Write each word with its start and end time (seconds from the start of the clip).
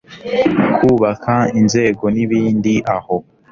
kubaka 0.75 1.35
inzego 1.59 2.05
n'ibindi 2.15 2.73
aho 2.95 3.15